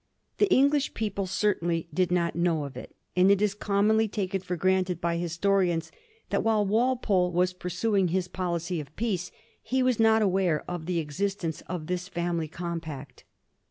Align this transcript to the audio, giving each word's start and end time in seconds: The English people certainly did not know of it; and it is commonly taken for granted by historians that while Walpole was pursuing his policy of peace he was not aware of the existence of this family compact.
The 0.39 0.51
English 0.51 0.95
people 0.95 1.27
certainly 1.27 1.87
did 1.93 2.09
not 2.11 2.35
know 2.35 2.63
of 2.63 2.75
it; 2.75 2.95
and 3.15 3.29
it 3.29 3.39
is 3.39 3.53
commonly 3.53 4.07
taken 4.07 4.41
for 4.41 4.55
granted 4.55 4.99
by 4.99 5.17
historians 5.17 5.91
that 6.31 6.43
while 6.43 6.65
Walpole 6.65 7.31
was 7.31 7.53
pursuing 7.53 8.07
his 8.07 8.27
policy 8.27 8.79
of 8.79 8.95
peace 8.95 9.29
he 9.61 9.83
was 9.83 9.99
not 9.99 10.23
aware 10.23 10.63
of 10.67 10.87
the 10.87 10.97
existence 10.97 11.61
of 11.67 11.85
this 11.85 12.07
family 12.07 12.47
compact. 12.47 13.25